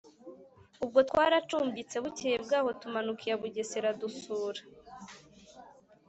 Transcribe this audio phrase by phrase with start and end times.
[0.83, 4.61] Ubwo twaracumbitse, bukeye bwaho tumanuka iya Bugesera, dusura